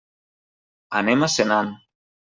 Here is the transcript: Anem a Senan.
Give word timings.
Anem 1.03 1.29
a 1.29 1.33
Senan. 1.37 1.75